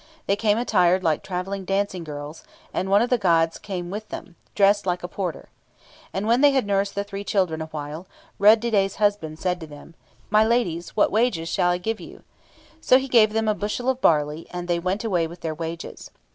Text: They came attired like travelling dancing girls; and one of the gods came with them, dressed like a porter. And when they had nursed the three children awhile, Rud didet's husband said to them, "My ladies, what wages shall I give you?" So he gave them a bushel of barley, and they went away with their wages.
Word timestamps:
They 0.25 0.35
came 0.35 0.57
attired 0.57 1.03
like 1.03 1.21
travelling 1.21 1.63
dancing 1.63 2.03
girls; 2.03 2.43
and 2.73 2.89
one 2.89 3.03
of 3.03 3.11
the 3.11 3.19
gods 3.19 3.59
came 3.59 3.91
with 3.91 4.09
them, 4.09 4.35
dressed 4.55 4.87
like 4.87 5.03
a 5.03 5.07
porter. 5.07 5.49
And 6.11 6.25
when 6.25 6.41
they 6.41 6.49
had 6.53 6.65
nursed 6.65 6.95
the 6.95 7.03
three 7.03 7.23
children 7.23 7.61
awhile, 7.61 8.07
Rud 8.39 8.59
didet's 8.59 8.95
husband 8.95 9.37
said 9.37 9.59
to 9.59 9.67
them, 9.67 9.93
"My 10.31 10.43
ladies, 10.43 10.95
what 10.95 11.11
wages 11.11 11.49
shall 11.49 11.69
I 11.69 11.77
give 11.77 11.99
you?" 11.99 12.23
So 12.81 12.97
he 12.97 13.07
gave 13.07 13.33
them 13.33 13.47
a 13.47 13.53
bushel 13.53 13.89
of 13.89 14.01
barley, 14.01 14.47
and 14.49 14.67
they 14.67 14.79
went 14.79 15.03
away 15.03 15.27
with 15.27 15.41
their 15.41 15.53
wages. 15.53 16.09